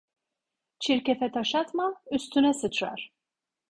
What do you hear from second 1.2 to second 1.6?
taş